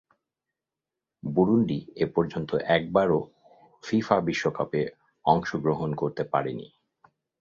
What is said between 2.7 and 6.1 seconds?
একবারও ফিফা বিশ্বকাপে অংশগ্রহণ